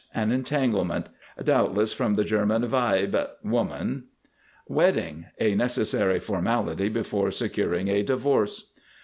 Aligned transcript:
An 0.15 0.31
entanglement. 0.31 1.09
Doubtless 1.43 1.93
from 1.93 2.15
the 2.15 2.23
German 2.23 2.63
weib, 2.67 3.15
woman. 3.43 4.05
WEDDING. 4.67 5.27
A 5.39 5.53
necessary 5.53 6.19
formality 6.19 6.89
before 6.89 7.29
securing 7.29 7.87
a 7.87 8.01
divorce. 8.01 8.71